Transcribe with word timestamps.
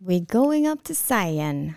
We're 0.00 0.24
going 0.24 0.66
up 0.66 0.82
to 0.84 0.94
Zion. 0.94 1.74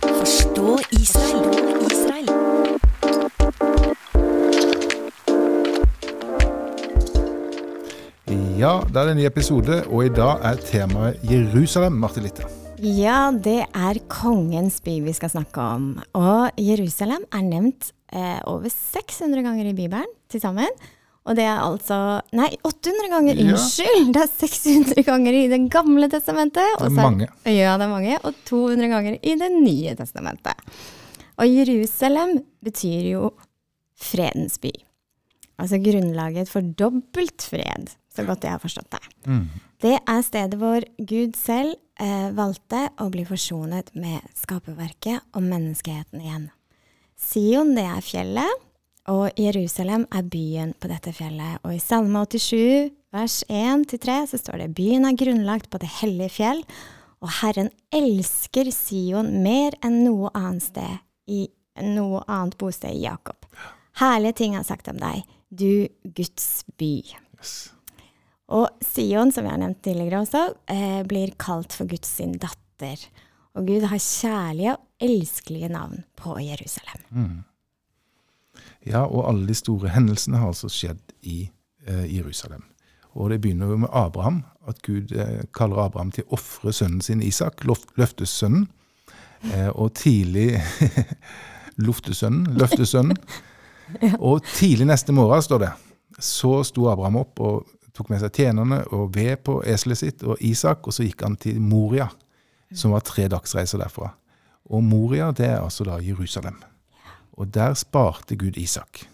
Forstå 0.00 0.78
Israel. 0.90 1.52
Israel. 1.86 2.26
Ja, 8.58 8.82
da 8.90 9.00
er 9.00 9.04
det 9.04 9.12
en 9.12 9.16
ny 9.20 9.28
episode, 9.30 9.84
og 9.86 10.02
i 10.02 10.10
dag 10.10 10.42
er 10.50 10.58
temaet 10.66 11.22
Jerusalem, 11.22 11.92
Marte 12.02 12.26
Litte. 12.26 12.50
Ja, 12.82 13.30
det 13.30 13.70
er 13.70 14.02
kongens 14.10 14.80
by 14.82 14.98
vi 15.06 15.14
skal 15.14 15.30
snakke 15.30 15.62
om. 15.62 15.92
Og 16.18 16.58
Jerusalem 16.58 17.22
er 17.30 17.46
nevnt 17.54 17.92
eh, 18.10 18.42
over 18.50 18.66
600 18.66 19.46
ganger 19.46 19.70
i 19.70 19.78
Bibelen 19.78 20.10
til 20.26 20.42
sammen. 20.42 20.74
Og 21.28 21.36
det 21.36 21.44
er 21.44 21.60
altså 21.60 21.98
Nei, 22.36 22.48
800 22.64 23.10
ganger! 23.12 23.40
Ja. 23.40 23.52
Unnskyld! 23.52 24.12
Det 24.16 24.22
er 24.24 24.30
600 24.32 25.04
ganger 25.06 25.36
i 25.36 25.44
Det 25.52 25.60
gamle 25.72 26.08
testamentet. 26.12 26.74
Det 26.80 26.88
er 26.88 26.94
så 26.96 27.04
mange. 27.04 27.28
Ja, 27.44 27.76
det 27.76 27.86
er 27.86 27.92
mange. 27.92 28.18
Og 28.24 28.38
200 28.48 28.92
ganger 28.94 29.18
i 29.20 29.36
Det 29.40 29.50
nye 29.54 29.94
testamentet. 29.98 30.76
Og 31.38 31.46
Jerusalem 31.52 32.38
betyr 32.64 33.10
jo 33.12 33.32
fredens 33.98 34.58
by. 34.62 34.72
Altså 35.58 35.78
grunnlaget 35.82 36.50
for 36.50 36.62
dobbelt 36.78 37.42
fred, 37.42 37.90
så 38.14 38.24
godt 38.26 38.44
jeg 38.46 38.54
har 38.54 38.62
forstått 38.62 38.94
det. 38.94 39.02
Det 39.82 39.96
er 39.98 40.22
stedet 40.26 40.58
hvor 40.58 40.82
Gud 40.98 41.34
selv 41.38 41.74
eh, 42.00 42.28
valgte 42.34 42.84
å 43.02 43.08
bli 43.14 43.24
forsonet 43.26 43.90
med 43.98 44.22
skaperverket 44.38 45.22
og 45.34 45.42
menneskeheten 45.46 46.22
igjen. 46.22 46.46
Sion, 47.18 47.74
det 47.74 47.84
er 47.90 48.02
fjellet, 48.06 48.64
og 49.08 49.40
Jerusalem 49.40 50.04
er 50.12 50.26
byen 50.28 50.74
på 50.76 50.90
dette 50.90 51.14
fjellet. 51.16 51.62
Og 51.64 51.74
i 51.74 51.80
Salme 51.82 52.20
87, 52.28 52.90
vers 53.14 53.40
1-3, 53.48 54.18
så 54.32 54.40
står 54.40 54.62
det 54.62 54.74
byen 54.76 55.08
er 55.08 55.16
grunnlagt 55.16 55.70
på 55.72 55.80
det 55.80 55.88
hellige 56.00 56.34
fjell, 56.36 56.62
og 57.24 57.32
Herren 57.40 57.70
elsker 57.94 58.68
Sion 58.74 59.32
mer 59.42 59.74
enn 59.84 60.02
noe 60.04 60.30
annet 60.38 60.68
sted 60.68 61.00
i 61.26 61.46
noe 61.82 62.20
annet 62.28 62.58
bosted 62.60 62.94
i 62.94 63.06
Jakob. 63.06 63.48
Herlige 63.98 64.38
ting 64.42 64.54
har 64.54 64.66
sagt 64.66 64.90
om 64.92 65.00
deg, 65.00 65.24
du 65.48 65.88
Guds 66.04 66.62
by. 66.78 67.00
Og 68.54 68.68
Sion, 68.84 69.32
som 69.34 69.46
vi 69.46 69.52
har 69.52 69.60
nevnt 69.60 69.82
tidligere 69.84 70.22
også, 70.22 70.44
eh, 70.70 71.02
blir 71.08 71.34
kalt 71.40 71.74
for 71.74 71.90
Guds 71.90 72.08
sin 72.20 72.36
datter. 72.38 73.08
Og 73.56 73.66
Gud 73.66 73.88
har 73.90 73.98
kjærlige 73.98 74.76
og 74.76 74.84
elskelige 75.00 75.68
navn 75.72 76.04
på 76.16 76.38
Jerusalem. 76.38 77.02
Ja, 78.88 79.04
og 79.04 79.28
alle 79.28 79.46
de 79.48 79.56
store 79.56 79.92
hendelsene 79.92 80.40
har 80.40 80.52
altså 80.52 80.70
skjedd 80.72 81.02
i 81.28 81.50
eh, 81.86 82.06
Jerusalem. 82.16 82.64
Og 83.18 83.30
det 83.30 83.40
begynner 83.42 83.70
jo 83.72 83.82
med 83.84 83.92
Abraham, 83.92 84.42
at 84.68 84.80
Gud 84.86 85.12
eh, 85.12 85.44
kaller 85.54 85.84
Abraham 85.84 86.12
til 86.14 86.24
å 86.26 86.38
ofre 86.38 86.72
sønnen 86.72 87.02
sin 87.04 87.22
Isak, 87.24 87.64
løftesønnen. 87.66 88.68
Eh, 89.52 89.68
og 89.74 89.92
tidlig 89.98 90.56
Luftesønnen, 91.86 92.56
løftesønnen. 92.58 93.18
Og 94.18 94.42
tidlig 94.44 94.84
neste 94.90 95.14
morgen, 95.16 95.40
står 95.40 95.60
det, 95.62 95.68
så 96.20 96.58
sto 96.66 96.90
Abraham 96.90 97.22
opp 97.22 97.40
og 97.40 97.70
tok 97.96 98.10
med 98.12 98.20
seg 98.20 98.34
tjenerne 98.36 98.82
og 98.92 99.14
ved 99.14 99.38
på 99.46 99.54
eselet 99.64 100.00
sitt 100.02 100.24
og 100.26 100.42
Isak, 100.44 100.84
og 100.84 100.92
så 100.92 101.06
gikk 101.06 101.24
han 101.24 101.38
til 101.40 101.56
Moria, 101.62 102.10
som 102.74 102.92
var 102.92 103.06
tre 103.06 103.30
dagsreiser 103.32 103.80
derfra. 103.80 104.10
Og 104.68 104.84
Moria, 104.84 105.30
det 105.32 105.46
er 105.48 105.62
altså 105.62 105.86
da 105.88 105.96
Jerusalem. 106.04 106.58
Og 107.38 107.54
der 107.54 107.76
sparte 107.78 108.36
Gud 108.38 108.58
Isak. 108.58 109.04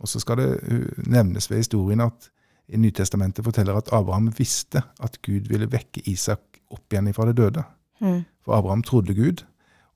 Og 0.00 0.08
så 0.08 0.20
skal 0.20 0.40
det 0.40 0.50
uh, 0.68 1.08
nevnes 1.08 1.50
ved 1.50 1.62
historien 1.62 2.00
at 2.04 2.30
i 2.70 2.78
Nytestamentet 2.78 3.44
forteller 3.44 3.74
at 3.76 3.90
Abraham 3.92 4.30
visste 4.38 4.82
at 5.02 5.18
Gud 5.26 5.48
ville 5.50 5.68
vekke 5.70 6.04
Isak 6.06 6.60
opp 6.70 6.92
igjen 6.92 7.10
fra 7.14 7.26
det 7.26 7.36
døde. 7.40 7.64
Mm. 8.00 8.22
For 8.44 8.54
Abraham 8.54 8.84
trodde 8.86 9.14
Gud, 9.14 9.42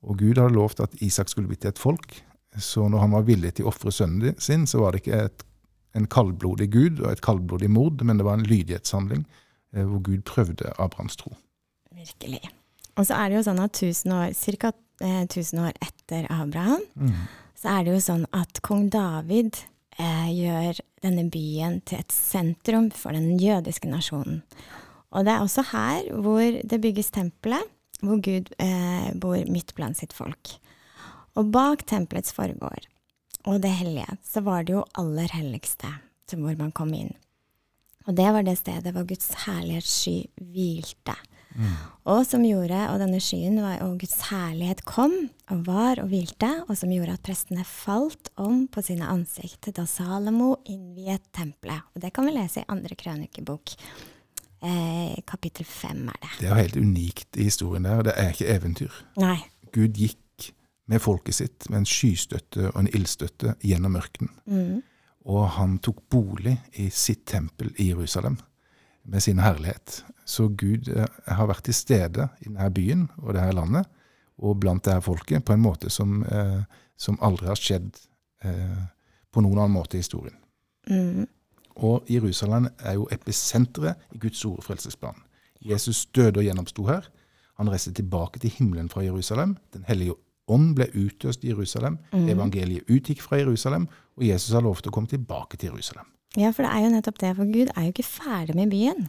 og 0.02 0.18
Gud 0.18 0.40
hadde 0.40 0.56
lovt 0.56 0.82
at 0.82 0.96
Isak 1.00 1.30
skulle 1.30 1.48
bli 1.48 1.56
til 1.60 1.70
et 1.70 1.78
folk. 1.78 2.16
Så 2.58 2.88
når 2.88 3.05
han 3.05 3.14
var 3.14 3.28
villig 3.28 3.55
til 3.55 3.66
å 3.66 3.70
ofre 3.70 3.92
sønnen 3.95 4.34
sin, 4.42 4.66
så 4.66 4.83
var 4.83 4.92
det 4.92 5.05
ikke 5.05 5.22
et, 5.28 5.46
en 5.95 6.08
kaldblodig 6.11 6.68
Gud 6.74 7.01
og 7.05 7.12
et 7.12 7.22
kaldblodig 7.24 7.70
mord, 7.70 8.02
men 8.02 8.18
det 8.18 8.27
var 8.27 8.39
en 8.39 8.46
lydighetshandling 8.46 9.24
eh, 9.74 9.84
hvor 9.86 10.02
Gud 10.02 10.27
prøvde 10.28 10.74
Abrahams 10.78 11.16
tro. 11.20 11.34
Virkelig. 11.95 12.42
Og 12.98 13.06
så 13.06 13.18
er 13.18 13.30
det 13.30 13.39
jo 13.39 13.46
sånn 13.46 13.62
at 13.62 13.80
ca. 13.80 14.74
Eh, 15.02 15.24
1000 15.27 15.58
år 15.58 15.72
etter 15.83 16.28
Abraham, 16.30 16.83
så 17.64 17.79
er 17.79 17.86
det 17.86 17.95
jo 17.95 18.01
sånn 18.05 18.25
at 18.36 18.58
kong 18.61 18.91
David 18.92 19.57
eh, 19.97 20.29
gjør 20.36 20.83
denne 21.01 21.23
byen 21.33 21.79
til 21.89 22.02
et 22.02 22.13
sentrum 22.13 22.91
for 22.92 23.17
den 23.17 23.39
jødiske 23.41 23.89
nasjonen. 23.89 24.42
Og 25.17 25.25
det 25.25 25.33
er 25.33 25.41
også 25.41 25.64
her 25.70 26.11
hvor 26.13 26.58
det 26.61 26.80
bygges 26.83 27.08
tempelet, 27.14 27.64
hvor 28.05 28.20
Gud 28.20 28.51
eh, 28.61 29.08
bor 29.17 29.41
midt 29.48 29.73
blant 29.79 29.97
sitt 29.97 30.13
folk. 30.13 30.58
Og 31.41 31.48
bak 31.57 31.86
tempelets 31.89 32.36
forgård 32.36 32.85
og 33.48 33.63
det 33.64 33.73
hellige, 33.79 34.19
så 34.29 34.45
var 34.45 34.64
det 34.64 34.77
jo 34.77 34.85
aller 35.01 35.33
helligste, 35.33 35.89
til 36.29 36.45
hvor 36.45 36.61
man 36.61 36.73
kom 36.77 36.92
inn. 36.96 37.14
Og 38.05 38.13
det 38.17 38.29
var 38.29 38.45
det 38.45 38.58
stedet 38.61 38.92
hvor 38.92 39.08
Guds 39.08 39.31
herlighetssky 39.46 40.27
hvilte. 40.52 41.17
Og 42.10 42.24
som 42.26 42.42
gjorde, 42.44 42.78
og 42.90 42.98
denne 43.00 43.20
skyen 43.22 43.60
var, 43.62 43.78
og 43.86 44.00
Guds 44.02 44.16
herlighet 44.28 44.82
kom 44.88 45.14
og 45.52 45.62
var 45.68 46.00
og 46.02 46.10
hvilte, 46.10 46.50
og 46.66 46.74
som 46.78 46.92
gjorde 46.92 47.14
at 47.16 47.24
prestene 47.24 47.64
falt 47.68 48.32
om 48.40 48.64
på 48.72 48.82
sine 48.84 49.08
ansikt 49.10 49.70
da 49.76 49.86
Salomo 49.88 50.54
innviet 50.70 51.24
tempelet. 51.36 51.86
Og 51.94 52.02
det 52.04 52.12
kan 52.16 52.26
vi 52.28 52.34
lese 52.36 52.64
i 52.64 52.68
andre 52.74 52.98
krønikebok. 52.98 53.76
Eh, 54.64 55.16
kapittel 55.28 55.66
fem 55.68 56.06
er 56.08 56.20
det. 56.20 56.32
Det 56.40 56.48
er 56.48 56.54
jo 56.54 56.62
helt 56.62 56.80
unikt 56.80 57.36
i 57.36 57.48
historien 57.50 57.86
der. 57.86 58.02
Det 58.08 58.16
er 58.16 58.32
ikke 58.32 58.50
eventyr. 58.54 59.02
Nei. 59.20 59.36
Gud 59.74 60.00
gikk 60.00 60.50
med 60.90 61.00
folket 61.00 61.38
sitt 61.38 61.68
med 61.70 61.82
en 61.82 61.88
skystøtte 61.88 62.70
og 62.72 62.82
en 62.82 62.90
ildstøtte 62.92 63.54
gjennom 63.64 63.96
ørkenen. 64.00 64.32
Mm. 64.44 64.82
Og 65.24 65.46
han 65.56 65.78
tok 65.84 66.02
bolig 66.12 66.58
i 66.80 66.90
sitt 66.92 67.24
tempel 67.30 67.72
i 67.80 67.88
Jerusalem 67.92 68.36
med 69.04 69.22
sin 69.22 69.38
herlighet. 69.38 70.04
Så 70.24 70.48
Gud 70.48 70.88
eh, 70.88 71.06
har 71.26 71.48
vært 71.50 71.66
til 71.68 71.76
stede 71.76 72.28
i 72.40 72.48
denne 72.48 72.70
byen 72.74 73.06
og 73.20 73.34
dette 73.36 73.52
landet 73.56 73.90
og 74.42 74.58
blant 74.60 74.84
dette 74.84 75.04
folket 75.04 75.44
på 75.44 75.54
en 75.54 75.62
måte 75.62 75.90
som, 75.92 76.22
eh, 76.24 76.64
som 76.96 77.20
aldri 77.22 77.50
har 77.50 77.60
skjedd 77.60 77.90
eh, 78.44 78.80
på 79.30 79.44
noen 79.44 79.60
annen 79.60 79.76
måte 79.76 79.98
i 79.98 80.02
historien. 80.02 80.36
Mm. 80.88 81.26
Og 81.84 82.08
Jerusalem 82.10 82.68
er 82.78 82.96
jo 82.98 83.08
episenteret 83.12 84.00
i 84.14 84.20
Guds 84.22 84.40
store 84.42 84.62
frelsesplan. 84.62 85.16
Jesus 85.64 86.04
døde 86.14 86.40
og 86.40 86.46
gjennomsto 86.46 86.86
her. 86.88 87.08
Han 87.58 87.70
reiste 87.70 87.92
tilbake 87.94 88.40
til 88.42 88.52
himmelen 88.56 88.90
fra 88.90 89.02
Jerusalem. 89.04 89.56
Den 89.74 89.84
hellige 89.88 90.14
ånd 90.50 90.74
ble 90.76 90.88
utøst 90.92 91.44
i 91.44 91.50
Jerusalem. 91.52 91.98
Evangeliet 92.12 92.90
utgikk 92.90 93.22
fra 93.24 93.38
Jerusalem, 93.40 93.88
og 94.18 94.26
Jesus 94.26 94.52
har 94.54 94.64
lovt 94.66 94.86
å 94.86 94.92
komme 94.94 95.10
tilbake 95.10 95.56
til 95.56 95.72
Jerusalem. 95.72 96.06
Ja, 96.36 96.50
for 96.50 96.67
det 96.67 96.72
er 96.72 96.83
jo 96.83 96.92
nettopp 96.95 97.20
det, 97.22 97.36
for 97.39 97.50
Gud 97.50 97.70
er 97.70 97.86
jo 97.86 97.92
ikke 97.95 98.06
ferdig 98.06 98.56
med 98.58 98.72
byen. 98.72 99.06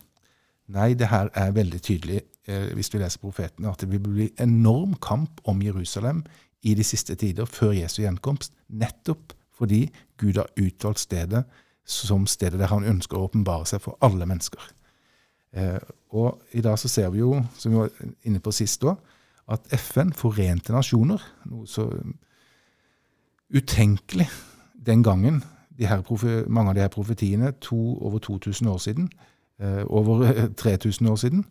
Nei, 0.75 0.94
det 0.97 1.09
her 1.12 1.30
er 1.38 1.53
veldig 1.53 1.81
tydelig 1.81 2.22
eh, 2.50 2.72
hvis 2.78 2.90
du 2.90 2.97
leser 3.02 3.22
profetene, 3.22 3.69
at 3.69 3.81
det 3.81 3.90
vil 3.91 4.02
bli 4.02 4.30
enorm 4.41 4.96
kamp 5.02 5.41
om 5.50 5.62
Jerusalem 5.62 6.24
i 6.66 6.74
de 6.78 6.86
siste 6.86 7.16
tider, 7.16 7.46
før 7.46 7.75
Jesu 7.78 8.02
gjenkomst, 8.02 8.53
nettopp 8.69 9.36
fordi 9.56 9.86
Gud 10.19 10.40
har 10.41 10.50
utvalgt 10.59 11.06
stedet 11.06 11.46
som 11.86 12.25
stedet 12.28 12.59
der 12.59 12.72
han 12.72 12.88
ønsker 12.88 13.18
å 13.18 13.28
åpenbare 13.28 13.68
seg 13.69 13.84
for 13.84 13.97
alle 14.06 14.25
mennesker. 14.28 14.62
Eh, 15.56 15.80
og 16.18 16.42
i 16.57 16.63
dag 16.66 16.80
så 16.81 16.90
ser 16.92 17.12
vi 17.13 17.22
jo, 17.22 17.38
som 17.57 17.72
vi 17.72 17.84
var 17.84 18.16
inne 18.25 18.42
på 18.44 18.53
sist 18.56 18.81
da, 18.84 18.96
at 19.53 19.69
FN, 19.78 20.12
Forente 20.18 20.74
Nasjoner, 20.74 21.22
noe 21.52 21.69
så 21.69 21.86
utenkelig 23.53 24.28
den 24.86 25.03
gangen, 25.06 25.44
her 25.84 26.47
mange 26.47 26.69
av 26.69 26.75
de 26.75 26.81
her 26.81 26.94
profetiene, 26.94 27.52
to, 27.59 27.97
over 28.02 28.19
2000 28.19 28.68
år 28.68 28.78
siden, 28.78 29.09
eh, 29.59 29.84
over 29.88 30.24
eh, 30.25 30.47
3000 30.56 31.08
år 31.08 31.16
siden, 31.16 31.46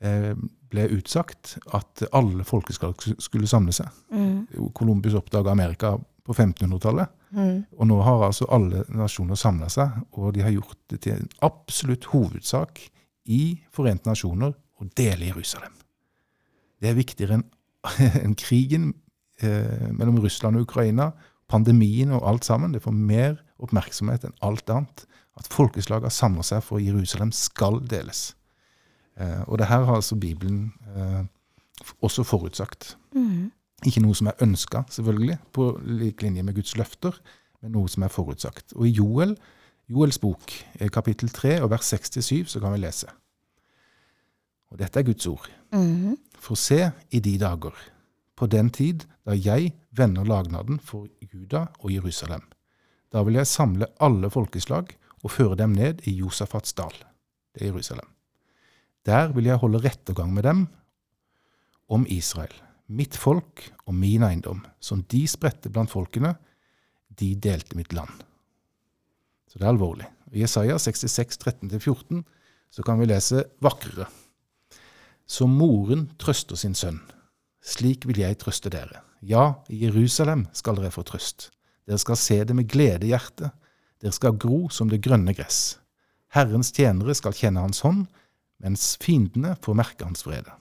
eh, 0.00 0.34
ble 0.70 0.88
utsagt 0.94 1.58
at 1.74 2.04
alle 2.12 2.44
folkeskall 2.44 2.94
skulle 3.18 3.46
samle 3.46 3.72
seg. 3.72 3.88
Columbus 4.74 5.14
oppdaga 5.14 5.50
Amerika 5.50 5.96
på 6.24 6.32
1500-tallet. 6.34 7.08
Og 7.78 7.86
nå 7.88 8.02
har 8.02 8.26
altså 8.26 8.46
alle 8.52 8.84
nasjoner 8.88 9.34
samla 9.34 9.68
seg, 9.72 9.96
og 10.12 10.34
de 10.34 10.44
har 10.44 10.52
gjort 10.52 10.78
det 10.90 11.00
til 11.00 11.16
en 11.16 11.28
absolutt 11.40 12.04
hovedsak 12.12 12.82
i 13.24 13.58
Forente 13.72 14.08
nasjoner 14.08 14.52
å 14.52 14.86
dele 14.96 15.30
Jerusalem. 15.30 15.72
Det 16.78 16.90
er 16.90 16.98
viktigere 16.98 17.38
enn 17.38 17.46
en 18.26 18.34
krigen 18.38 18.92
eh, 19.42 19.88
mellom 19.94 20.18
Russland 20.22 20.58
og 20.58 20.66
Ukraina, 20.68 21.10
pandemien 21.48 22.12
og 22.12 22.26
alt 22.28 22.48
sammen. 22.48 22.74
Det 22.74 22.82
får 22.84 22.94
mer 22.94 23.38
oppmerksomhet 23.58 24.26
enn 24.26 24.36
alt 24.44 24.70
annet. 24.70 25.04
At 25.38 25.50
folkeslaget 25.52 26.14
samler 26.14 26.46
seg 26.46 26.64
for 26.66 26.82
Jerusalem 26.82 27.30
skal 27.34 27.78
deles. 27.86 28.32
Eh, 29.18 29.42
og 29.46 29.58
det 29.60 29.68
her 29.70 29.84
har 29.86 30.00
altså 30.00 30.18
Bibelen 30.18 30.72
eh, 30.94 31.22
også 32.02 32.24
forutsagt. 32.26 32.96
Ikke 33.86 34.02
noe 34.02 34.16
som 34.18 34.30
er 34.30 34.42
ønska, 34.42 34.82
selvfølgelig, 34.90 35.38
på 35.54 35.70
lik 35.86 36.22
linje 36.22 36.42
med 36.42 36.56
Guds 36.58 36.74
løfter, 36.76 37.14
men 37.62 37.76
noe 37.76 37.90
som 37.90 38.02
er 38.02 38.10
forutsagt. 38.10 38.74
Og 38.74 38.88
i 38.88 38.96
Joel, 38.98 39.36
Joels 39.88 40.18
bok, 40.18 40.52
eh, 40.78 40.90
kapittel 40.90 41.30
3 41.30 41.60
og 41.62 41.70
vers 41.70 41.92
6-7, 41.94 42.48
så 42.50 42.60
kan 42.60 42.74
vi 42.74 42.82
lese. 42.82 43.06
Og 44.70 44.78
dette 44.78 45.00
er 45.00 45.06
Guds 45.06 45.26
ord. 45.26 45.46
Mm. 45.72 46.16
For 46.38 46.58
se 46.58 46.90
i 47.10 47.20
de 47.20 47.38
dager, 47.38 47.74
på 48.36 48.46
den 48.46 48.70
tid 48.70 49.06
da 49.26 49.34
jeg 49.34 49.72
vender 49.90 50.24
lagnaden 50.24 50.78
for 50.80 51.08
Juda 51.22 51.66
og 51.78 51.92
Jerusalem. 51.92 52.42
Da 53.12 53.22
vil 53.24 53.38
jeg 53.40 53.48
samle 53.48 53.88
alle 54.04 54.30
folkeslag 54.30 54.92
og 55.24 55.32
føre 55.32 55.56
dem 55.58 55.74
ned 55.76 56.04
i 56.08 56.14
Josafats 56.20 56.74
dal. 56.76 56.94
Det 57.54 57.64
er 57.64 57.72
Jerusalem. 57.72 58.08
Der 59.08 59.32
vil 59.32 59.48
jeg 59.48 59.60
holde 59.62 59.80
rettergang 59.82 60.34
med 60.34 60.44
dem 60.44 60.66
om 61.88 62.04
Israel, 62.12 62.52
mitt 62.86 63.16
folk 63.16 63.70
og 63.86 63.94
min 63.96 64.22
eiendom, 64.26 64.60
som 64.80 65.02
de 65.08 65.22
spredte 65.28 65.72
blant 65.72 65.90
folkene, 65.90 66.34
de 67.18 67.32
delte 67.34 67.76
mitt 67.78 67.94
land. 67.96 68.12
Så 69.48 69.58
det 69.58 69.64
er 69.64 69.72
alvorlig. 69.72 70.08
I 70.32 70.44
Jesaja 70.44 70.76
66, 70.78 71.38
13-14 71.40 72.22
så 72.70 72.84
kan 72.84 73.00
vi 73.00 73.08
lese 73.08 73.46
vakrere. 73.64 74.06
Som 75.28 75.56
moren 75.56 76.10
trøster 76.20 76.56
sin 76.56 76.76
sønn, 76.76 77.00
slik 77.64 78.04
vil 78.08 78.20
jeg 78.20 78.38
trøste 78.40 78.72
dere. 78.72 79.02
Ja, 79.24 79.64
i 79.72 79.80
Jerusalem 79.86 80.46
skal 80.52 80.78
dere 80.78 80.92
få 80.94 81.02
trøst. 81.08 81.48
Dere 81.88 82.00
skal 82.02 82.20
se 82.20 82.42
det 82.44 82.54
med 82.54 82.68
glede 82.68 83.06
i 83.06 83.14
hjertet. 83.14 83.54
Dere 84.02 84.12
skal 84.12 84.36
gro 84.36 84.66
som 84.72 84.90
det 84.92 85.00
grønne 85.04 85.32
gress. 85.34 85.78
Herrens 86.36 86.70
tjenere 86.76 87.16
skal 87.16 87.36
kjenne 87.36 87.64
hans 87.64 87.80
hånd, 87.80 88.04
mens 88.60 88.90
fiendene 89.00 89.54
får 89.64 89.78
merke 89.78 90.04
hans 90.04 90.26
vrede. 90.26 90.52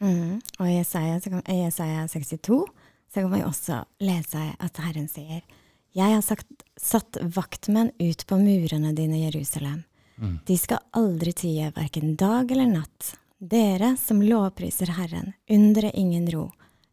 Mm. 0.00 0.40
Og 0.58 0.64
i 0.64 0.78
Jesaja, 0.78 1.20
i 1.20 1.58
Jesaja 1.66 2.06
62 2.08 2.62
så 3.12 3.20
kan 3.20 3.28
man 3.28 3.42
jo 3.42 3.50
også 3.50 3.82
lese 4.00 4.46
at 4.56 4.80
Herren 4.80 5.10
sier 5.10 5.42
Jeg 5.92 6.14
har 6.14 6.22
sagt, 6.24 6.48
satt 6.78 7.18
vaktmenn 7.20 7.90
ut 7.98 8.24
på 8.26 8.38
murene 8.40 8.94
dine, 8.96 9.26
Jerusalem. 9.26 9.82
De 10.46 10.56
skal 10.58 10.82
aldri 10.96 11.32
tie, 11.32 11.70
hverken 11.74 12.14
dag 12.16 12.50
eller 12.52 12.68
natt. 12.68 13.14
Dere 13.40 13.94
som 13.96 14.20
lovpriser 14.22 14.92
Herren, 14.98 15.32
undre 15.48 15.90
ingen 15.96 16.28
ro. 16.30 16.50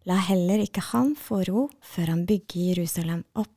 La 0.07 0.15
heller 0.29 0.63
ikke 0.63 0.83
han 0.93 1.11
få 1.19 1.41
ro 1.43 1.65
før 1.83 2.13
han 2.13 2.23
bygger 2.29 2.69
Jerusalem 2.71 3.25
opp 3.35 3.51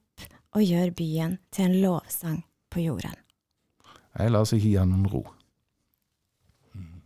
og 0.54 0.64
gjør 0.64 0.94
byen 0.96 1.36
til 1.52 1.68
en 1.68 1.76
lovsang 1.82 2.40
på 2.70 2.84
jorden. 2.84 3.14
Nei, 4.18 4.26
la 4.30 4.42
oss 4.42 4.54
ikke 4.54 4.66
gi 4.66 4.78
han 4.80 4.90
noen 4.90 5.06
ro. 5.10 5.22
Mm. 6.74 7.02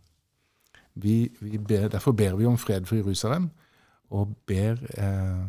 Vi, 1.04 1.16
vi 1.40 1.58
ber, 1.58 1.90
derfor 1.92 2.16
ber 2.16 2.38
vi 2.38 2.48
om 2.48 2.56
fred 2.60 2.88
for 2.88 2.96
Jerusalem, 3.00 3.50
og 4.14 4.34
ber 4.48 4.80
eh, 5.00 5.44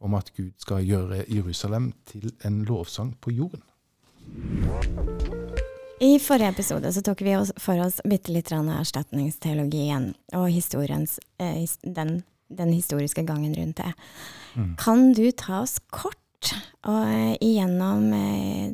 om 0.00 0.16
at 0.16 0.30
Gud 0.36 0.52
skal 0.62 0.84
gjøre 0.86 1.24
Jerusalem 1.28 1.90
til 2.08 2.30
en 2.44 2.62
lovsang 2.68 3.14
på 3.20 3.34
jorden. 3.36 3.64
I 6.00 6.18
forrige 6.20 6.52
episode 6.52 6.92
så 6.92 7.00
tok 7.04 7.22
vi 7.24 7.36
oss 7.38 7.54
for 7.60 7.80
oss 7.80 8.02
bitte 8.04 8.32
litt 8.34 8.52
av 8.52 8.68
erstatningsteologien 8.68 10.10
og 10.36 10.50
historiens, 10.52 11.18
eh, 11.40 11.64
den, 11.82 12.20
den 12.48 12.72
historiske 12.72 13.24
gangen 13.24 13.54
rundt 13.56 13.80
det. 13.80 13.92
Kan 14.80 15.12
du 15.16 15.30
ta 15.32 15.62
oss 15.62 15.78
kort 15.92 16.20
og, 16.86 17.02
eh, 17.06 17.36
igjennom 17.40 18.12
eh, 18.12 18.66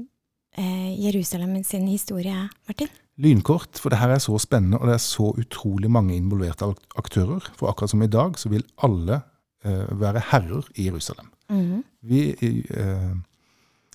eh, 0.58 1.04
Jerusalem 1.04 1.62
sin 1.64 1.88
historie, 1.88 2.48
Martin? 2.68 2.88
Lynkort, 3.16 3.78
for 3.78 3.92
det 3.92 3.98
her 3.98 4.08
er 4.08 4.18
så 4.18 4.38
spennende, 4.38 4.78
og 4.78 4.88
det 4.88 4.94
er 4.94 5.04
så 5.04 5.32
utrolig 5.38 5.90
mange 5.90 6.16
involverte 6.16 6.64
aktører. 6.96 7.44
For 7.56 7.68
akkurat 7.68 7.90
som 7.90 8.02
i 8.02 8.06
dag, 8.06 8.38
så 8.38 8.48
vil 8.48 8.64
alle 8.82 9.20
eh, 9.64 10.00
være 10.00 10.22
herrer 10.30 10.68
i 10.76 10.86
Jerusalem. 10.88 11.28
Mm. 11.50 11.84
Vi, 12.02 12.30
eh, 12.70 13.12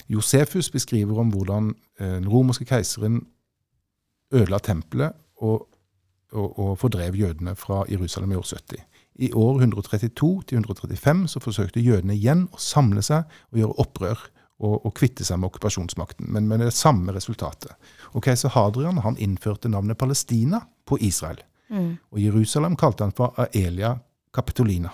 Josefus 0.10 0.69
beskriver 0.69 1.19
om 1.19 1.30
hvordan 1.34 1.75
eh, 2.00 2.08
den 2.08 2.30
romerske 2.30 2.66
keiseren 2.66 3.25
ødela 4.31 4.60
tempelet 4.60 5.12
og, 5.38 5.68
og, 6.31 6.60
og 6.60 6.78
fordrev 6.78 7.16
jødene 7.16 7.56
fra 7.56 7.84
Jerusalem 7.92 8.31
i 8.31 8.36
år 8.36 8.46
70. 8.46 8.84
I 9.18 9.31
år 9.34 9.62
132 9.62 10.31
til 10.48 10.60
135 10.60 11.28
så 11.34 11.42
forsøkte 11.42 11.81
jødene 11.81 12.16
igjen 12.16 12.46
å 12.54 12.60
samle 12.62 13.02
seg 13.06 13.25
og 13.52 13.62
gjøre 13.62 13.78
opprør 13.81 14.25
og, 14.62 14.86
og 14.86 14.94
kvitte 14.98 15.25
seg 15.25 15.40
med 15.42 15.50
okkupasjonsmakten, 15.52 16.30
men 16.34 16.48
med 16.50 16.62
det 16.66 16.74
samme 16.74 17.14
resultatet. 17.14 17.74
Og 18.14 18.25
Keiser 18.25 18.54
Hadrian 18.54 19.02
han 19.06 19.18
innførte 19.22 19.69
navnet 19.69 19.98
Palestina 19.98 20.62
på 20.86 21.00
Israel. 21.02 21.42
Mm. 21.69 21.98
Og 22.14 22.22
Jerusalem 22.22 22.78
kalte 22.80 23.06
han 23.06 23.16
for 23.18 23.38
Aelia 23.42 23.98
Capitolina. 24.34 24.94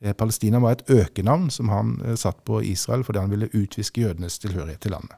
Eh, 0.00 0.12
Palestina 0.12 0.60
var 0.60 0.76
et 0.76 0.90
økenavn 0.90 1.50
som 1.50 1.68
han 1.72 1.96
eh, 2.04 2.16
satt 2.16 2.44
på 2.44 2.60
Israel 2.64 3.04
fordi 3.04 3.22
han 3.22 3.32
ville 3.32 3.52
utviske 3.52 4.00
jødenes 4.00 4.38
tilhørighet 4.42 4.80
til 4.84 4.96
landet. 4.96 5.16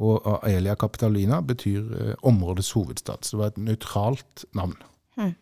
Og 0.00 0.24
Aelia 0.46 0.74
Capitolina 0.80 1.40
betyr 1.44 1.80
eh, 2.00 2.14
områdets 2.22 2.72
hovedstad, 2.72 3.22
så 3.22 3.36
det 3.36 3.40
var 3.42 3.52
et 3.52 3.62
nøytralt 3.68 4.44
navn. 4.54 4.76
Mhm. 5.16 5.34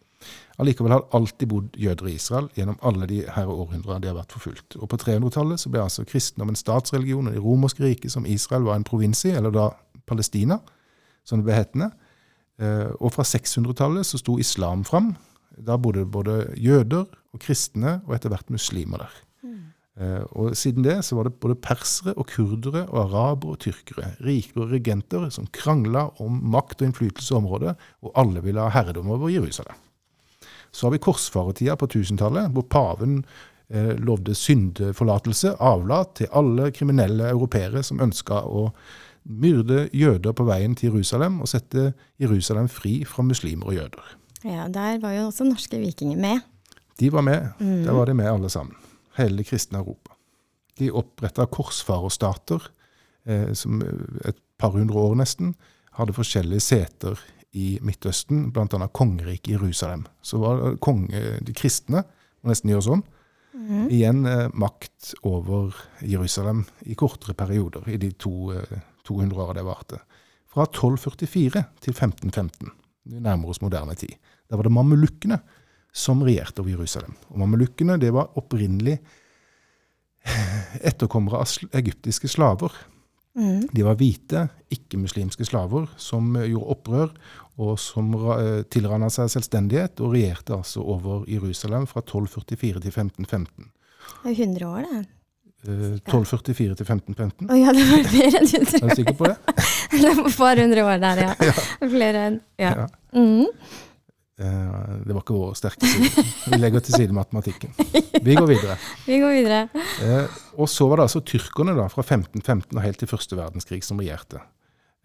Allikevel 0.59 0.91
har 0.91 1.05
det 1.05 1.15
alltid 1.15 1.50
bodd 1.53 1.76
jøder 1.79 2.09
i 2.11 2.17
Israel 2.19 2.49
gjennom 2.56 2.81
alle 2.82 3.06
de 3.06 3.20
her 3.31 3.50
århundrene 3.53 4.03
de 4.03 4.11
har 4.11 4.17
vært 4.19 4.35
forfulgt. 4.35 4.75
Og 4.81 4.88
på 4.91 4.99
300-tallet 4.99 5.62
så 5.62 5.70
ble 5.70 5.85
altså 5.85 6.06
kristendom 6.09 6.50
en 6.50 6.59
statsreligion, 6.59 7.31
og 7.31 7.37
det 7.37 7.44
romerske 7.44 7.85
riket 7.85 8.15
som 8.15 8.26
Israel 8.26 8.67
var 8.67 8.81
en 8.81 8.87
provins 8.88 9.23
i, 9.29 9.37
eller 9.38 9.55
da 9.55 9.69
Palestina, 10.09 10.59
som 11.25 11.38
det 11.38 11.47
ble 11.47 11.61
hetende. 11.61 11.93
Eh, 12.59 12.91
Og 12.99 13.15
fra 13.15 13.23
600-tallet 13.23 14.06
så 14.06 14.19
sto 14.19 14.38
islam 14.43 14.85
fram. 14.85 15.15
Da 15.55 15.79
bodde 15.79 16.06
både 16.06 16.53
jøder 16.59 17.06
og 17.06 17.41
kristne 17.43 18.00
og 18.06 18.14
etter 18.17 18.32
hvert 18.32 18.50
muslimer 18.50 19.05
der. 19.05 19.17
Eh, 19.99 20.23
Og 20.32 20.56
siden 20.56 20.82
det 20.82 21.05
så 21.05 21.17
var 21.17 21.29
det 21.29 21.38
både 21.38 21.55
persere 21.55 22.14
og 22.17 22.26
kurdere 22.26 22.88
og 22.88 23.05
arabere 23.06 23.55
og 23.55 23.59
tyrkere, 23.62 24.17
rike 24.26 24.59
og 24.59 24.73
regenter, 24.73 25.31
som 25.31 25.47
krangla 25.47 26.09
om 26.19 26.43
makt 26.50 26.82
og 26.82 26.88
innflytelse 26.88 27.35
i 27.35 27.38
området, 27.38 27.76
og 28.03 28.12
alle 28.17 28.43
ville 28.43 28.61
ha 28.61 28.75
herredom 28.75 29.11
over 29.11 29.29
Jerusalem. 29.29 29.75
Så 30.73 30.87
har 30.87 30.94
vi 30.94 31.03
korsfarertida 31.03 31.76
på 31.76 31.88
1000-tallet, 31.88 32.53
hvor 32.55 32.67
paven 32.70 33.20
eh, 33.70 33.94
lovde 33.99 34.35
syndeforlatelse, 34.37 35.56
avlat 35.61 36.15
til 36.20 36.32
alle 36.32 36.70
kriminelle 36.76 37.31
europeere 37.32 37.82
som 37.87 38.03
ønska 38.05 38.43
å 38.44 38.69
myrde 39.29 39.88
jøder 39.93 40.32
på 40.32 40.47
veien 40.49 40.76
til 40.79 40.93
Jerusalem 40.93 41.41
og 41.44 41.50
sette 41.50 41.93
Jerusalem 42.20 42.69
fri 42.73 43.03
fra 43.09 43.25
muslimer 43.26 43.73
og 43.73 43.76
jøder. 43.76 44.15
Ja, 44.47 44.69
der 44.73 45.00
var 45.03 45.17
jo 45.17 45.26
også 45.29 45.44
norske 45.49 45.81
vikinger 45.82 46.20
med. 46.20 46.44
De 46.99 47.11
var 47.12 47.25
med. 47.26 47.50
Der 47.59 47.93
var 47.93 48.06
de 48.06 48.14
med 48.14 48.31
alle 48.31 48.50
sammen. 48.50 48.76
Hele 49.19 49.43
det 49.43 49.49
kristne 49.50 49.82
Europa. 49.82 50.14
De 50.79 50.91
oppretta 50.94 51.47
korsfarerstater 51.50 52.71
eh, 53.26 53.53
som 53.55 53.82
et 54.25 54.38
par 54.59 54.75
hundre 54.75 54.99
år 54.99 55.19
nesten 55.19 55.55
hadde 55.99 56.14
forskjellige 56.14 56.62
seter 56.62 57.21
i 57.56 57.79
Midtøsten, 57.85 58.50
bl.a. 58.53 58.89
kongeriket 58.93 59.55
Jerusalem. 59.55 60.05
Så 60.23 60.41
var 60.43 60.77
konge, 60.85 61.39
de 61.41 61.55
kristne 61.57 62.05
må 62.43 62.52
nesten 62.52 62.73
gjøre 62.73 62.87
sånn. 62.90 63.07
Igjen 63.90 64.26
eh, 64.26 64.49
makt 64.55 65.14
over 65.26 65.75
Jerusalem 66.07 66.62
i 66.87 66.95
kortere 66.99 67.35
perioder 67.37 67.88
i 67.90 67.99
de 68.00 68.12
to, 68.17 68.52
eh, 68.55 68.81
200 69.09 69.43
åra 69.43 69.57
det 69.57 69.64
varte. 69.67 70.00
Fra 70.49 70.64
1244 70.69 71.64
til 71.85 71.95
1515. 71.95 72.71
Vi 73.09 73.21
nærmer 73.25 73.50
oss 73.50 73.61
moderne 73.61 73.97
tid. 73.99 74.14
Da 74.49 74.57
var 74.57 74.69
det 74.69 74.73
mamelukkene 74.73 75.40
som 75.93 76.23
regjerte 76.25 76.62
over 76.62 76.76
Jerusalem. 76.76 77.17
Og 77.33 77.40
mamelukkene 77.43 77.99
det 78.00 78.12
var 78.14 78.31
opprinnelig 78.40 78.99
etterkommere 80.88 81.43
av 81.43 81.75
egyptiske 81.76 82.31
slaver. 82.31 82.73
Mm. 83.38 83.68
De 83.71 83.85
var 83.87 83.95
hvite, 84.00 84.47
ikke-muslimske 84.75 85.47
slaver 85.47 85.85
som 86.00 86.33
eh, 86.37 86.49
gjorde 86.50 86.73
opprør, 86.75 87.12
og 87.59 87.76
som 87.83 88.11
ra- 88.18 88.62
tilranna 88.71 89.09
seg 89.11 89.30
selvstendighet, 89.33 90.00
og 90.02 90.12
regjerte 90.16 90.57
altså 90.59 90.83
over 90.83 91.25
Jerusalem 91.30 91.87
fra 91.90 92.02
1244 92.02 92.83
til 92.83 92.90
1515. 92.90 93.71
Det 94.25 94.33
er 94.33 94.42
100 94.45 94.66
år, 94.66 94.85
det. 94.90 95.04
Eh, 95.68 95.97
1244 96.02 96.76
til 96.78 96.87
1515. 96.87 97.49
Å 97.50 97.59
ja, 97.59 97.73
det 97.75 97.87
var 97.88 98.04
flere 98.12 98.42
enn 98.42 98.50
100 98.50 98.78
Er 98.78 98.88
du 98.92 98.97
sikker 99.00 99.16
på 99.18 99.30
det? 99.30 99.37
Det 99.99 100.11
var 100.14 100.26
et 100.28 100.37
par 100.38 100.61
hundre 100.61 100.83
år 100.85 100.99
der, 101.02 101.21
ja. 101.25 101.30
ja. 101.49 101.54
Flere 101.88 102.25
enn 102.28 102.40
Ja. 102.61 102.73
Ja. 102.83 102.88
Mhm. 103.16 103.47
Eh, 104.38 105.07
Det 105.07 105.14
var 105.14 105.23
ikke 105.23 105.35
vår 105.35 105.57
sterke 105.59 105.88
side. 105.88 106.25
Vi 106.52 106.61
legger 106.61 106.85
til 106.85 106.95
side 106.95 107.14
matematikken. 107.14 107.73
Vi 108.23 108.37
går 108.38 108.47
videre. 108.47 108.76
Vi 109.09 109.18
går 109.18 109.35
videre. 109.35 109.64
Eh, 110.04 110.37
og 110.59 110.68
så 110.71 110.87
var 110.88 111.00
det 111.00 111.09
altså 111.09 111.25
tyrkerne 111.26 111.75
da, 111.76 111.88
fra 111.90 112.04
1515 112.04 112.76
og 112.76 112.85
helt 112.85 113.02
til 113.02 113.11
første 113.11 113.38
verdenskrig 113.38 113.83
som 113.87 113.99
regjerte. 113.99 114.42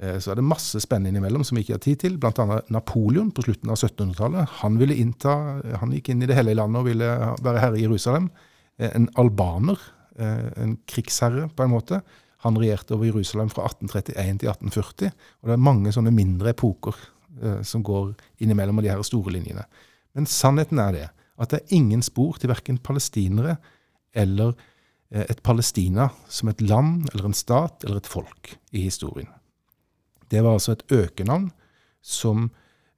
Eh, 0.01 0.19
så 0.21 0.31
er 0.31 0.37
det 0.39 0.45
masse 0.45 0.81
spennende 0.83 1.13
innimellom 1.13 1.45
som 1.47 1.57
vi 1.57 1.65
ikke 1.65 1.77
har 1.79 1.85
tid 1.85 2.03
til. 2.05 2.17
Blant 2.21 2.41
annet 2.43 2.69
Napoleon 2.73 3.31
på 3.33 3.45
slutten 3.47 3.73
av 3.73 3.79
1700-tallet. 3.81 4.59
Han 4.61 4.77
ville 4.81 4.97
innta, 5.01 5.37
han 5.81 5.95
gikk 5.97 6.13
inn 6.13 6.21
i 6.25 6.29
det 6.29 6.37
hele 6.37 6.57
landet 6.57 6.83
og 6.83 6.91
ville 6.91 7.09
være 7.41 7.63
herre 7.63 7.79
i 7.81 7.87
Jerusalem. 7.87 8.29
En 8.77 9.07
albaner, 9.21 9.79
en 10.17 10.77
krigsherre 10.89 11.47
på 11.53 11.65
en 11.65 11.73
måte. 11.73 11.99
Han 12.45 12.57
regjerte 12.59 12.93
over 12.97 13.07
Jerusalem 13.07 13.49
fra 13.53 13.65
1831 13.69 14.41
til 14.41 14.49
1840. 14.51 15.13
Og 15.41 15.49
det 15.49 15.55
er 15.55 15.67
mange 15.69 15.93
sånne 15.95 16.13
mindre 16.13 16.53
epoker 16.53 16.97
som 17.65 17.81
går 17.83 18.13
innimellom 18.43 18.81
de 18.83 18.91
her 18.91 19.01
store 19.05 19.33
linjene. 19.33 19.63
Men 20.13 20.27
sannheten 20.29 20.81
er 20.81 20.91
det 20.93 21.07
at 21.41 21.53
det 21.53 21.61
er 21.61 21.75
ingen 21.77 22.03
spor 22.05 22.37
til 22.37 22.51
verken 22.51 22.79
palestinere 22.81 23.57
eller 24.13 24.53
eh, 25.11 25.25
et 25.25 25.41
Palestina 25.45 26.09
som 26.29 26.51
et 26.51 26.61
land 26.61 27.07
eller 27.11 27.29
en 27.29 27.37
stat 27.37 27.85
eller 27.85 28.01
et 28.01 28.09
folk 28.09 28.53
i 28.71 28.85
historien. 28.85 29.31
Det 30.29 30.43
var 30.43 30.57
altså 30.57 30.75
et 30.75 30.85
økenavn 30.93 31.49
som 32.03 32.49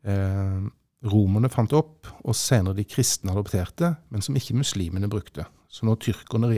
eh, 0.03 0.65
romerne 1.05 1.51
fant 1.53 1.73
opp, 1.77 2.07
og 2.25 2.33
senere 2.33 2.79
de 2.79 2.85
kristne 2.89 3.29
adopterte, 3.33 3.91
men 4.09 4.23
som 4.25 4.37
ikke 4.37 4.57
muslimene 4.57 5.09
brukte. 5.11 5.45
Så 5.69 5.85
når 5.85 5.99
tyrkerne 6.01 6.49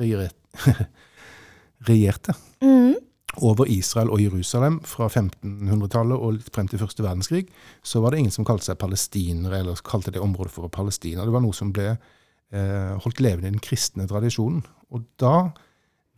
regjerte, 0.00 0.88
regjerte 1.88 2.34
Mm. 2.62 2.94
Over 3.40 3.68
Israel 3.70 4.10
og 4.12 4.20
Jerusalem 4.20 4.80
fra 4.84 5.08
1500-tallet 5.08 6.20
og 6.20 6.42
frem 6.52 6.68
til 6.68 6.82
første 6.82 7.04
verdenskrig, 7.04 7.46
så 7.82 8.02
var 8.02 8.12
det 8.12 8.22
ingen 8.22 8.34
som 8.34 8.44
kalte 8.44 8.68
seg 8.68 8.80
palestinere, 8.80 9.62
eller 9.62 9.80
kalte 9.86 10.12
det 10.12 10.20
området 10.20 10.52
for 10.52 10.68
Palestina. 10.72 11.24
Det 11.24 11.32
var 11.32 11.44
noe 11.44 11.56
som 11.56 11.72
ble 11.72 11.94
eh, 11.94 12.92
holdt 13.00 13.22
levende 13.24 13.48
i 13.48 13.54
den 13.54 13.64
kristne 13.64 14.06
tradisjonen. 14.10 14.60
Og 14.92 15.06
da, 15.20 15.52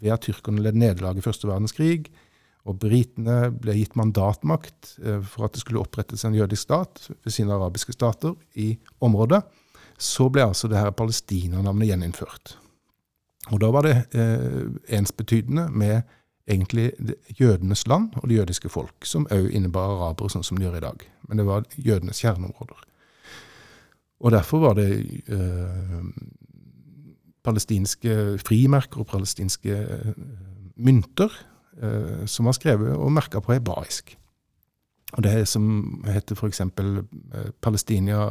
ved 0.02 0.16
at 0.16 0.26
tyrkerne 0.26 0.64
led 0.64 0.78
nederlag 0.80 1.20
i 1.20 1.24
første 1.24 1.48
verdenskrig, 1.50 2.08
og 2.64 2.80
britene 2.80 3.50
ble 3.52 3.76
gitt 3.76 3.94
mandatmakt 4.00 4.96
eh, 5.04 5.20
for 5.22 5.46
at 5.46 5.54
det 5.54 5.62
skulle 5.62 5.84
opprettes 5.84 6.24
en 6.26 6.36
jødisk 6.36 6.66
stat 6.66 7.06
ved 7.12 7.36
sine 7.36 7.54
arabiske 7.54 7.94
stater 7.94 8.34
i 8.58 8.72
området, 9.04 9.44
så 10.00 10.26
ble 10.32 10.48
altså 10.48 10.66
det 10.66 10.80
her 10.80 10.94
palestinernavnet 10.96 11.92
gjeninnført. 11.92 12.56
Og 13.52 13.60
da 13.60 13.70
var 13.70 13.86
det 13.86 13.96
eh, 14.16 14.64
ensbetydende 14.96 15.68
med 15.70 16.02
egentlig 16.48 16.92
jødenes 17.40 17.86
land 17.88 18.16
og 18.20 18.28
det 18.28 18.36
jødiske 18.36 18.68
folk, 18.68 19.06
som 19.08 19.26
òg 19.32 19.48
innebar 19.50 19.94
arabere, 19.94 20.32
sånn 20.32 20.44
som 20.44 20.58
de 20.58 20.66
gjør 20.66 20.76
i 20.78 20.84
dag. 20.84 21.06
Men 21.28 21.40
det 21.40 21.46
var 21.48 21.64
jødenes 21.76 22.20
kjerneområder. 22.20 22.82
Og 24.24 24.32
derfor 24.32 24.58
var 24.58 24.76
det 24.78 24.90
eh, 25.28 26.04
palestinske 27.44 28.38
frimerker 28.40 29.02
og 29.02 29.08
palestinske 29.10 29.78
eh, 29.78 30.12
mynter 30.76 31.32
eh, 31.82 32.24
som 32.26 32.48
var 32.48 32.56
skrevet 32.56 32.94
og 32.96 33.12
merka 33.12 33.40
på 33.40 33.56
hebraisk. 33.56 34.14
Og 35.14 35.22
det 35.22 35.48
som 35.48 36.04
heter 36.08 36.38
f.eks. 36.38 36.60
Eh, 36.60 37.50
Palestinia 37.62 38.30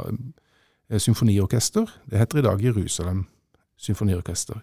eh, 0.90 0.98
symfoniorkester, 0.98 1.90
det 2.10 2.18
heter 2.20 2.42
i 2.42 2.46
dag 2.46 2.62
Jerusalem 2.62 3.26
symfoniorkester. 3.76 4.60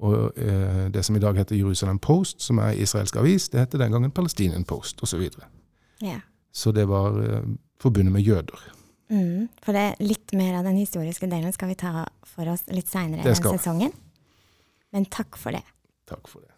Og 0.00 0.38
eh, 0.40 0.86
det 0.92 1.04
som 1.04 1.16
i 1.16 1.20
dag 1.20 1.36
heter 1.36 1.58
Jerusalem 1.58 1.98
Post, 1.98 2.40
som 2.42 2.58
er 2.58 2.78
israelsk 2.80 3.16
avis, 3.20 3.48
det 3.52 3.60
heter 3.60 3.82
den 3.82 3.92
gangen 3.92 4.10
Palestinian 4.10 4.64
Post, 4.64 5.02
osv. 5.02 5.26
Så. 5.32 5.48
Ja. 6.00 6.20
så 6.52 6.72
det 6.72 6.86
var 6.88 7.18
eh, 7.20 7.42
forbundet 7.80 8.12
med 8.12 8.24
jøder. 8.24 8.62
Mm. 9.10 9.48
For 9.62 9.76
det 9.76 9.82
er 9.82 10.00
litt 10.00 10.32
mer 10.38 10.60
av 10.60 10.64
den 10.64 10.78
historiske 10.78 11.26
delen 11.28 11.52
skal 11.52 11.72
vi 11.72 11.76
ta 11.78 12.06
for 12.24 12.48
oss 12.48 12.64
litt 12.70 12.88
seinere 12.88 13.26
i 13.26 13.34
sesongen. 13.36 13.92
Men 14.94 15.06
takk 15.10 15.36
for 15.38 15.54
det. 15.54 15.64
Takk 16.08 16.30
for 16.30 16.40
det. 16.42 16.54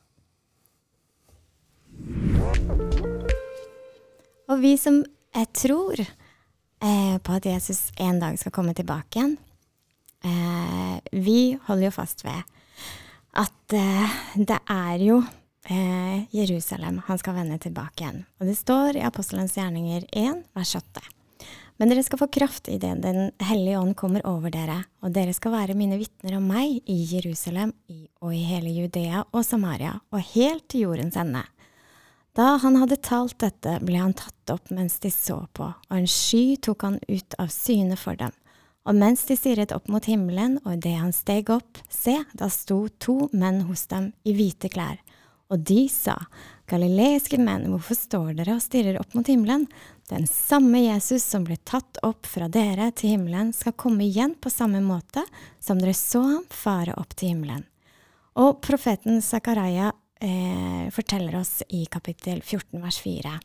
Og 4.52 4.61
vi 4.61 4.76
som 4.80 5.00
eh, 5.34 5.49
tror 5.54 6.00
eh, 6.00 7.16
på 7.18 7.38
at 7.38 7.46
Jesus 7.49 7.90
en 8.00 8.20
dag 8.20 8.38
skal 8.40 8.54
komme 8.54 8.75
tilbake 8.76 9.18
igjen, 9.18 9.37
eh, 10.25 10.99
vi 11.12 11.56
holder 11.68 11.88
jo 11.88 11.94
fast 11.96 12.25
ved 12.26 12.42
at 13.33 13.73
eh, 13.77 14.19
det 14.37 14.59
er 14.69 15.01
jo 15.01 15.23
eh, 15.71 16.29
Jerusalem 16.35 17.01
han 17.07 17.21
skal 17.21 17.37
vende 17.39 17.59
tilbake 17.62 18.05
igjen. 18.05 18.23
Og 18.41 18.49
det 18.49 18.59
står 18.59 18.99
i 18.99 19.05
Apostelens 19.07 19.57
gjerninger 19.57 20.05
1, 20.12 20.45
vers 20.57 20.77
8. 20.77 21.05
Men 21.81 21.91
dere 21.91 22.05
skal 22.05 22.21
få 22.21 22.29
kraft 22.31 22.69
i 22.69 22.77
det 22.79 22.93
Den 23.03 23.33
hellige 23.43 23.79
ånd 23.81 23.97
kommer 23.99 24.23
over 24.29 24.53
dere, 24.55 24.85
og 25.03 25.15
dere 25.17 25.33
skal 25.35 25.57
være 25.57 25.75
mine 25.79 25.97
vitner 25.99 26.37
om 26.37 26.45
meg 26.47 26.83
i 26.87 26.99
Jerusalem 27.15 27.73
i, 27.91 28.05
og 28.23 28.37
i 28.37 28.45
hele 28.47 28.71
Judea 28.71 29.25
og 29.33 29.43
Samaria 29.47 29.97
og 30.12 30.23
helt 30.35 30.69
til 30.71 30.87
jordens 30.87 31.17
ende. 31.19 31.43
Da 32.37 32.55
han 32.62 32.79
hadde 32.81 33.01
talt 33.05 33.37
dette, 33.43 33.81
ble 33.85 33.99
han 34.01 34.15
tatt 34.17 34.53
opp 34.55 34.71
mens 34.73 35.01
de 35.03 35.11
så 35.12 35.43
på, 35.53 35.67
og 35.69 35.97
en 35.97 36.09
sky 36.09 36.57
tok 36.65 36.87
han 36.87 37.01
ut 37.09 37.37
av 37.43 37.51
syne 37.53 37.99
for 38.01 38.17
dem. 38.17 38.33
Og 38.83 38.99
mens 38.99 39.23
de 39.29 39.37
stirret 39.39 39.73
opp 39.75 39.87
mot 39.93 40.05
himmelen, 40.11 40.59
og 40.65 40.75
idet 40.75 40.99
han 40.99 41.15
steg 41.15 41.53
opp, 41.55 41.79
se, 41.91 42.17
da 42.35 42.49
sto 42.51 42.85
to 43.03 43.29
menn 43.31 43.62
hos 43.69 43.87
dem 43.93 44.11
i 44.27 44.35
hvite 44.35 44.73
klær. 44.73 44.99
Og 45.53 45.61
de 45.69 45.85
sa, 45.93 46.17
Galileiske 46.71 47.37
menn, 47.37 47.67
hvorfor 47.69 47.99
står 47.99 48.31
dere 48.39 48.57
og 48.57 48.62
stirrer 48.65 48.97
opp 49.01 49.12
mot 49.12 49.29
himmelen? 49.29 49.67
Den 50.09 50.25
samme 50.31 50.81
Jesus 50.81 51.27
som 51.29 51.45
ble 51.45 51.59
tatt 51.69 52.01
opp 52.07 52.25
fra 52.27 52.49
dere 52.49 52.89
til 52.97 53.12
himmelen, 53.15 53.53
skal 53.53 53.77
komme 53.77 54.07
igjen 54.07 54.35
på 54.41 54.51
samme 54.51 54.81
måte 54.85 55.27
som 55.61 55.81
dere 55.81 55.95
så 55.97 56.23
ham 56.25 56.47
fare 56.49 56.97
opp 56.97 57.12
til 57.15 57.35
himmelen. 57.35 57.67
Og 58.41 58.62
profeten 58.65 59.21
Zakaria 59.21 59.91
eh, 60.25 60.89
forteller 60.95 61.37
oss 61.43 61.61
i 61.69 61.85
kapittel 61.93 62.41
14 62.41 62.81
vers 62.81 63.03
4. 63.05 63.37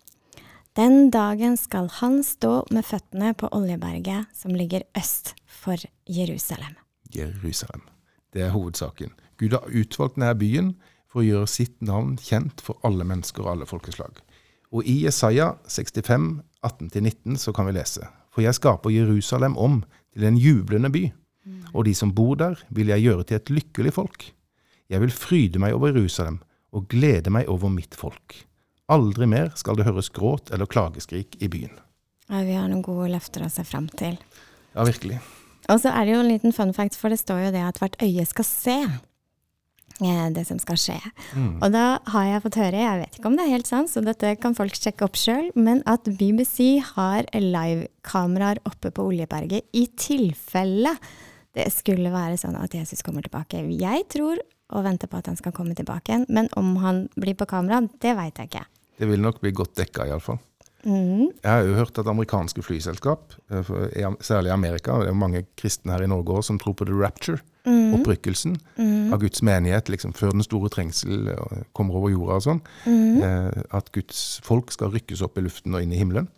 Den 0.77 1.07
dagen 1.09 1.55
skal 1.57 1.87
han 1.89 2.19
stå 2.21 2.59
med 2.69 2.85
føttene 2.85 3.31
på 3.33 3.47
Oljeberget 3.49 4.27
som 4.37 4.53
ligger 4.53 4.83
øst 4.93 5.31
for 5.49 5.81
Jerusalem. 6.05 6.75
Jerusalem. 7.09 7.81
Det 8.29 8.43
er 8.45 8.51
hovedsaken. 8.53 9.09
Gud 9.41 9.55
har 9.57 9.65
utvalgt 9.65 10.19
denne 10.19 10.35
byen 10.37 10.67
for 11.09 11.23
å 11.23 11.25
gjøre 11.25 11.49
sitt 11.49 11.81
navn 11.81 12.11
kjent 12.21 12.61
for 12.61 12.77
alle 12.85 13.07
mennesker 13.09 13.41
og 13.41 13.55
alle 13.55 13.65
folkeslag. 13.65 14.19
Og 14.69 14.85
i 14.85 14.99
Jesaja 15.07 15.55
65, 15.65 16.27
18-19 16.61 17.39
så 17.41 17.55
kan 17.57 17.65
vi 17.65 17.73
lese 17.79 18.05
For 18.29 18.45
jeg 18.45 18.59
skaper 18.59 18.93
Jerusalem 18.93 19.57
om 19.57 19.79
til 20.13 20.27
en 20.29 20.37
jublende 20.37 20.91
by, 20.93 21.07
og 21.73 21.87
de 21.89 21.95
som 21.97 22.13
bor 22.13 22.37
der 22.37 22.61
vil 22.69 22.93
jeg 22.93 23.07
gjøre 23.07 23.25
til 23.25 23.39
et 23.39 23.49
lykkelig 23.49 23.95
folk. 23.97 24.27
Jeg 24.93 25.01
vil 25.01 25.15
fryde 25.25 25.57
meg 25.57 25.73
over 25.73 25.89
Jerusalem 25.89 26.37
og 26.69 26.85
glede 26.85 27.33
meg 27.33 27.49
over 27.49 27.73
mitt 27.73 27.97
folk. 27.97 28.43
Aldri 28.87 29.27
mer 29.27 29.51
skal 29.59 29.75
det 29.79 29.87
høres 29.87 30.07
gråt 30.15 30.51
eller 30.55 30.69
klageskrik 30.69 31.35
i 31.43 31.49
byen. 31.51 31.73
Ja, 32.27 32.43
vi 32.47 32.55
har 32.55 32.69
noen 32.69 32.85
gode 32.85 33.09
løfter 33.11 33.43
å 33.43 33.51
se 33.51 33.65
fram 33.67 33.89
til. 33.99 34.15
Ja, 34.73 34.85
virkelig. 34.87 35.19
Og 35.67 35.81
så 35.83 35.91
er 35.91 36.07
det 36.07 36.15
jo 36.15 36.23
en 36.23 36.31
liten 36.31 36.55
fun 36.55 36.71
fact, 36.75 36.95
for 36.95 37.11
det 37.11 37.19
står 37.19 37.47
jo 37.47 37.53
det 37.55 37.65
at 37.67 37.79
hvert 37.81 37.99
øye 38.03 38.23
skal 38.27 38.47
se 38.47 38.77
eh, 38.87 40.25
det 40.35 40.45
som 40.47 40.59
skal 40.63 40.79
skje. 40.79 40.97
Og 41.35 41.67
da 41.75 41.85
har 42.13 42.27
jeg 42.29 42.43
fått 42.45 42.59
høre, 42.61 42.83
jeg 42.85 43.01
vet 43.03 43.19
ikke 43.19 43.31
om 43.31 43.35
det 43.35 43.47
er 43.47 43.55
helt 43.57 43.67
sant, 43.67 43.91
så 43.91 44.03
dette 44.05 44.35
kan 44.39 44.55
folk 44.55 44.75
sjekke 44.79 45.07
opp 45.07 45.19
sjøl, 45.19 45.49
men 45.59 45.83
at 45.89 46.07
BBC 46.07 46.79
har 46.93 47.27
livekameraer 47.35 48.63
oppe 48.67 48.93
på 48.95 49.09
Oljeberget 49.11 49.67
i 49.75 49.87
tilfelle 49.99 50.95
det 51.57 51.71
skulle 51.73 52.13
være 52.13 52.37
sånn 52.39 52.55
at 52.59 52.75
Jesus 52.77 53.01
kommer 53.03 53.25
tilbake. 53.25 53.63
Jeg 53.73 54.05
tror 54.13 54.39
og 54.75 54.83
venter 54.83 55.09
på 55.09 55.19
at 55.19 55.29
han 55.31 55.37
skal 55.39 55.55
komme 55.55 55.75
tilbake 55.77 56.11
igjen, 56.11 56.25
men 56.29 56.49
om 56.59 56.75
han 56.83 57.05
blir 57.15 57.37
på 57.39 57.47
kamera, 57.49 57.79
det 58.03 58.13
veit 58.17 58.39
jeg 58.39 58.51
ikke. 58.51 58.65
Det 58.97 59.07
vil 59.09 59.21
nok 59.21 59.41
bli 59.41 59.51
godt 59.51 59.75
dekka, 59.77 60.05
iallfall. 60.09 60.39
Mm. 60.85 61.31
Jeg 61.43 61.51
har 61.51 61.65
jo 61.65 61.73
hørt 61.75 61.97
at 61.99 62.07
amerikanske 62.07 62.61
flyselskap, 62.63 63.33
eh, 63.51 63.69
særlig 64.21 64.49
i 64.51 64.53
Amerika, 64.53 64.91
og 64.93 65.01
det 65.03 65.09
er 65.09 65.17
mange 65.19 65.41
kristne 65.57 65.91
her 65.91 66.03
i 66.05 66.07
Norge 66.07 66.33
også, 66.37 66.47
som 66.53 66.59
tror 66.59 66.73
på 66.79 66.85
the 66.85 66.93
rapture, 66.95 67.39
opprykkelsen 67.67 68.53
av 69.11 69.19
Guds 69.19 69.41
menighet 69.43 69.89
liksom 69.91 70.13
før 70.15 70.31
den 70.31 70.43
store 70.45 70.69
trengsel 70.71 71.27
eh, 71.33 71.63
kommer 71.75 71.97
over 71.99 72.09
jorda 72.13 72.37
og 72.39 72.45
sånn, 72.45 72.61
eh, 72.87 73.63
at 73.75 73.91
Guds 73.91 74.39
folk 74.45 74.71
skal 74.71 74.93
rykkes 74.93 75.21
opp 75.25 75.37
i 75.37 75.43
luften 75.43 75.75
og 75.75 75.83
inn 75.83 75.91
i 75.91 75.99
himmelen. 75.99 76.29